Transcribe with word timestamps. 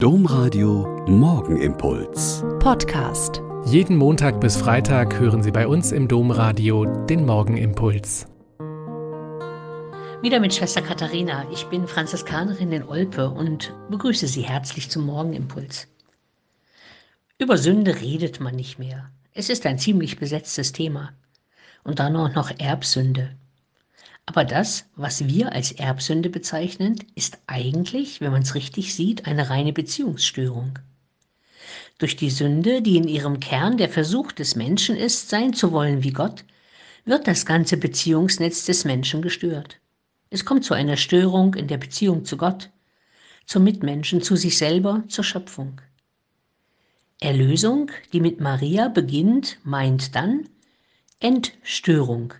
Domradio 0.00 1.04
Morgenimpuls. 1.08 2.44
Podcast. 2.60 3.42
Jeden 3.66 3.96
Montag 3.96 4.40
bis 4.40 4.56
Freitag 4.56 5.18
hören 5.18 5.42
Sie 5.42 5.50
bei 5.50 5.66
uns 5.66 5.90
im 5.90 6.06
Domradio 6.06 6.84
den 6.84 7.26
Morgenimpuls. 7.26 8.28
Wieder 10.22 10.38
mit 10.38 10.54
Schwester 10.54 10.82
Katharina. 10.82 11.50
Ich 11.50 11.64
bin 11.64 11.88
Franziskanerin 11.88 12.70
in 12.70 12.84
Olpe 12.84 13.28
und 13.28 13.74
begrüße 13.90 14.28
Sie 14.28 14.42
herzlich 14.42 14.88
zum 14.88 15.04
Morgenimpuls. 15.04 15.88
Über 17.38 17.58
Sünde 17.58 18.00
redet 18.00 18.38
man 18.38 18.54
nicht 18.54 18.78
mehr. 18.78 19.10
Es 19.32 19.48
ist 19.48 19.66
ein 19.66 19.80
ziemlich 19.80 20.16
besetztes 20.16 20.70
Thema. 20.70 21.10
Und 21.82 21.98
dann 21.98 22.14
auch 22.14 22.32
noch 22.36 22.52
Erbsünde. 22.56 23.34
Aber 24.28 24.44
das, 24.44 24.84
was 24.94 25.26
wir 25.26 25.52
als 25.52 25.72
Erbsünde 25.72 26.28
bezeichnen, 26.28 27.02
ist 27.14 27.38
eigentlich, 27.46 28.20
wenn 28.20 28.30
man 28.30 28.42
es 28.42 28.54
richtig 28.54 28.94
sieht, 28.94 29.26
eine 29.26 29.48
reine 29.48 29.72
Beziehungsstörung. 29.72 30.78
Durch 31.96 32.14
die 32.14 32.28
Sünde, 32.28 32.82
die 32.82 32.98
in 32.98 33.08
ihrem 33.08 33.40
Kern 33.40 33.78
der 33.78 33.88
Versuch 33.88 34.32
des 34.32 34.54
Menschen 34.54 34.96
ist, 34.96 35.30
sein 35.30 35.54
zu 35.54 35.72
wollen 35.72 36.02
wie 36.04 36.10
Gott, 36.10 36.44
wird 37.06 37.26
das 37.26 37.46
ganze 37.46 37.78
Beziehungsnetz 37.78 38.66
des 38.66 38.84
Menschen 38.84 39.22
gestört. 39.22 39.78
Es 40.28 40.44
kommt 40.44 40.62
zu 40.62 40.74
einer 40.74 40.98
Störung 40.98 41.54
in 41.54 41.66
der 41.66 41.78
Beziehung 41.78 42.26
zu 42.26 42.36
Gott, 42.36 42.68
zum 43.46 43.64
Mitmenschen, 43.64 44.20
zu 44.20 44.36
sich 44.36 44.58
selber, 44.58 45.04
zur 45.08 45.24
Schöpfung. 45.24 45.80
Erlösung, 47.18 47.90
die 48.12 48.20
mit 48.20 48.40
Maria 48.40 48.88
beginnt, 48.88 49.56
meint 49.64 50.14
dann 50.14 50.50
Entstörung, 51.18 52.34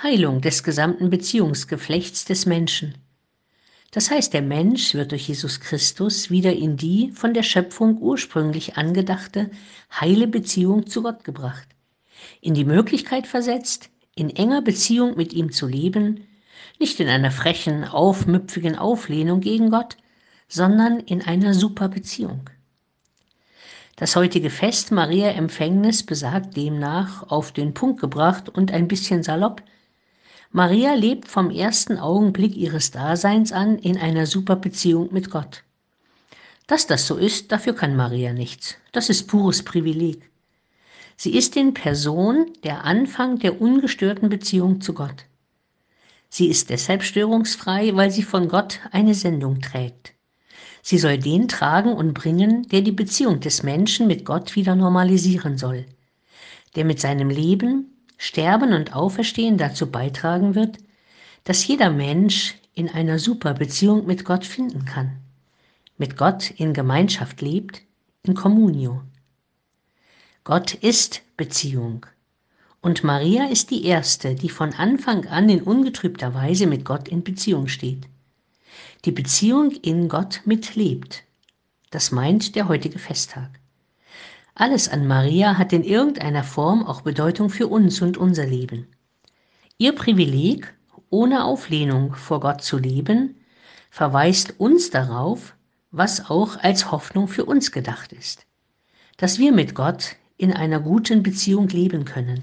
Heilung 0.00 0.40
des 0.40 0.62
gesamten 0.62 1.10
Beziehungsgeflechts 1.10 2.24
des 2.24 2.46
Menschen. 2.46 2.94
Das 3.90 4.12
heißt, 4.12 4.32
der 4.32 4.42
Mensch 4.42 4.94
wird 4.94 5.10
durch 5.10 5.26
Jesus 5.26 5.58
Christus 5.58 6.30
wieder 6.30 6.52
in 6.52 6.76
die 6.76 7.10
von 7.10 7.34
der 7.34 7.42
Schöpfung 7.42 7.98
ursprünglich 7.98 8.76
angedachte 8.76 9.50
heile 9.90 10.28
Beziehung 10.28 10.86
zu 10.86 11.02
Gott 11.02 11.24
gebracht, 11.24 11.66
in 12.40 12.54
die 12.54 12.64
Möglichkeit 12.64 13.26
versetzt, 13.26 13.90
in 14.14 14.30
enger 14.30 14.62
Beziehung 14.62 15.16
mit 15.16 15.32
ihm 15.32 15.50
zu 15.50 15.66
leben, 15.66 16.28
nicht 16.78 17.00
in 17.00 17.08
einer 17.08 17.32
frechen, 17.32 17.82
aufmüpfigen 17.82 18.76
Auflehnung 18.76 19.40
gegen 19.40 19.70
Gott, 19.70 19.96
sondern 20.46 21.00
in 21.00 21.22
einer 21.22 21.54
Superbeziehung. 21.54 22.48
Das 23.96 24.14
heutige 24.14 24.50
Fest 24.50 24.92
Maria 24.92 25.30
Empfängnis 25.30 26.04
besagt 26.04 26.56
demnach 26.56 27.24
auf 27.30 27.50
den 27.50 27.74
Punkt 27.74 28.00
gebracht 28.00 28.48
und 28.48 28.70
ein 28.70 28.86
bisschen 28.86 29.24
salopp, 29.24 29.60
Maria 30.50 30.94
lebt 30.94 31.28
vom 31.28 31.50
ersten 31.50 31.98
Augenblick 31.98 32.56
ihres 32.56 32.90
Daseins 32.90 33.52
an 33.52 33.78
in 33.78 33.98
einer 33.98 34.24
super 34.24 34.56
Beziehung 34.56 35.12
mit 35.12 35.30
Gott. 35.30 35.62
Dass 36.66 36.86
das 36.86 37.06
so 37.06 37.16
ist, 37.16 37.52
dafür 37.52 37.74
kann 37.74 37.96
Maria 37.96 38.32
nichts. 38.32 38.76
Das 38.92 39.10
ist 39.10 39.28
pures 39.28 39.62
Privileg. 39.62 40.30
Sie 41.16 41.34
ist 41.36 41.56
in 41.56 41.74
Person 41.74 42.52
der 42.64 42.84
Anfang 42.84 43.38
der 43.38 43.60
ungestörten 43.60 44.30
Beziehung 44.30 44.80
zu 44.80 44.94
Gott. 44.94 45.24
Sie 46.30 46.48
ist 46.48 46.70
deshalb 46.70 47.02
störungsfrei, 47.02 47.94
weil 47.94 48.10
sie 48.10 48.22
von 48.22 48.48
Gott 48.48 48.80
eine 48.90 49.14
Sendung 49.14 49.60
trägt. 49.60 50.14
Sie 50.82 50.98
soll 50.98 51.18
den 51.18 51.48
tragen 51.48 51.92
und 51.92 52.14
bringen, 52.14 52.68
der 52.68 52.82
die 52.82 52.92
Beziehung 52.92 53.40
des 53.40 53.62
Menschen 53.62 54.06
mit 54.06 54.24
Gott 54.24 54.56
wieder 54.56 54.74
normalisieren 54.76 55.58
soll, 55.58 55.84
der 56.76 56.84
mit 56.84 57.00
seinem 57.00 57.28
Leben, 57.28 57.97
Sterben 58.18 58.72
und 58.72 58.94
Auferstehen 58.94 59.56
dazu 59.58 59.90
beitragen 59.90 60.54
wird, 60.54 60.78
dass 61.44 61.66
jeder 61.66 61.88
Mensch 61.88 62.56
in 62.74 62.88
einer 62.88 63.18
super 63.18 63.54
Beziehung 63.54 64.06
mit 64.06 64.24
Gott 64.24 64.44
finden 64.44 64.84
kann, 64.84 65.18
mit 65.96 66.16
Gott 66.16 66.50
in 66.50 66.74
Gemeinschaft 66.74 67.40
lebt, 67.40 67.82
in 68.24 68.34
Communio. 68.34 69.02
Gott 70.44 70.74
ist 70.74 71.22
Beziehung 71.36 72.06
und 72.80 73.04
Maria 73.04 73.46
ist 73.46 73.70
die 73.70 73.84
Erste, 73.84 74.34
die 74.34 74.48
von 74.48 74.72
Anfang 74.74 75.26
an 75.26 75.48
in 75.48 75.62
ungetrübter 75.62 76.34
Weise 76.34 76.66
mit 76.66 76.84
Gott 76.84 77.08
in 77.08 77.22
Beziehung 77.22 77.68
steht. 77.68 78.06
Die 79.04 79.12
Beziehung 79.12 79.70
in 79.70 80.08
Gott 80.08 80.42
mitlebt. 80.44 81.22
Das 81.90 82.10
meint 82.10 82.54
der 82.54 82.68
heutige 82.68 82.98
Festtag. 82.98 83.60
Alles 84.60 84.88
an 84.88 85.06
Maria 85.06 85.56
hat 85.56 85.72
in 85.72 85.84
irgendeiner 85.84 86.42
Form 86.42 86.84
auch 86.84 87.02
Bedeutung 87.02 87.48
für 87.48 87.68
uns 87.68 88.02
und 88.02 88.16
unser 88.16 88.44
Leben. 88.44 88.88
Ihr 89.78 89.94
Privileg, 89.94 90.74
ohne 91.10 91.44
Auflehnung 91.44 92.14
vor 92.14 92.40
Gott 92.40 92.60
zu 92.60 92.76
leben, 92.76 93.36
verweist 93.88 94.58
uns 94.58 94.90
darauf, 94.90 95.54
was 95.92 96.28
auch 96.28 96.56
als 96.56 96.90
Hoffnung 96.90 97.28
für 97.28 97.44
uns 97.44 97.70
gedacht 97.70 98.12
ist. 98.12 98.46
Dass 99.16 99.38
wir 99.38 99.52
mit 99.52 99.76
Gott 99.76 100.16
in 100.36 100.52
einer 100.52 100.80
guten 100.80 101.22
Beziehung 101.22 101.68
leben 101.68 102.04
können. 102.04 102.42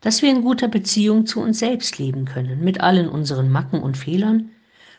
Dass 0.00 0.22
wir 0.22 0.30
in 0.30 0.42
guter 0.42 0.66
Beziehung 0.66 1.26
zu 1.26 1.40
uns 1.40 1.60
selbst 1.60 1.96
leben 1.96 2.24
können, 2.24 2.64
mit 2.64 2.80
allen 2.80 3.08
unseren 3.08 3.52
Macken 3.52 3.80
und 3.84 3.96
Fehlern. 3.96 4.50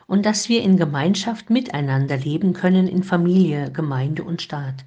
Und 0.07 0.25
dass 0.25 0.47
wir 0.47 0.63
in 0.63 0.77
Gemeinschaft 0.77 1.49
miteinander 1.49 2.15
leben 2.15 2.53
können 2.53 2.87
in 2.87 3.03
Familie, 3.03 3.69
Gemeinde 3.69 4.23
und 4.23 4.41
Staat 4.41 4.85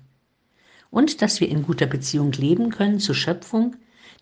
und 0.95 1.21
dass 1.21 1.41
wir 1.41 1.49
in 1.49 1.63
guter 1.63 1.87
Beziehung 1.87 2.33
leben 2.33 2.71
können 2.71 3.01
zur 3.01 3.17
Schöpfung, 3.17 3.77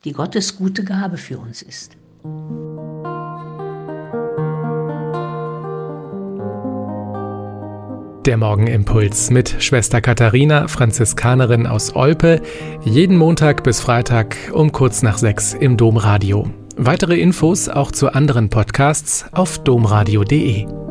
die 0.04 0.12
Gottes 0.12 0.56
gute 0.56 0.82
Gabe 0.82 1.18
für 1.18 1.38
uns 1.38 1.62
ist. 1.62 1.96
Der 8.24 8.36
Morgenimpuls 8.36 9.30
mit 9.30 9.56
Schwester 9.58 10.00
Katharina, 10.00 10.68
Franziskanerin 10.68 11.66
aus 11.66 11.94
Olpe, 11.94 12.40
jeden 12.84 13.16
Montag 13.16 13.64
bis 13.64 13.80
Freitag 13.80 14.36
um 14.52 14.72
kurz 14.72 15.02
nach 15.02 15.18
sechs 15.18 15.54
im 15.54 15.76
Domradio. 15.76 16.48
Weitere 16.76 17.20
Infos 17.20 17.68
auch 17.68 17.92
zu 17.92 18.14
anderen 18.14 18.48
Podcasts 18.48 19.26
auf 19.32 19.62
domradio.de. 19.62 20.81